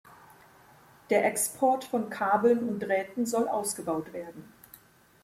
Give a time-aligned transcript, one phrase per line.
[1.11, 4.51] Der Export von Kabeln und Drähten soll ausgebaut werden.